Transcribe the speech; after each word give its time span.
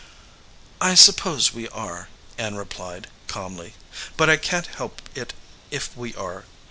"I 0.81 0.95
suppose 0.95 1.53
we 1.53 1.69
are," 1.69 2.07
Ann 2.35 2.55
replied, 2.55 3.05
calmly; 3.27 3.75
"but 4.17 4.31
I 4.31 4.37
can 4.37 4.63
t 4.63 4.69
help 4.77 4.99
it 5.13 5.35
if 5.69 5.95
we 5.95 6.15
are. 6.15 6.45